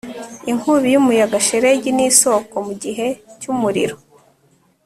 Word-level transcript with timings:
inkubi 0.51 0.87
y'umuyaga, 0.93 1.37
shelegi, 1.47 1.89
n'isoko 1.97 2.55
mugihe 2.67 3.07
cyumuriro 3.39 3.95